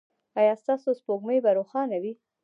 ایا 0.39 0.53
ستاسو 0.61 0.89
سپوږمۍ 0.99 1.37
به 1.43 1.51
روښانه 1.57 1.97
وي؟ 2.03 2.13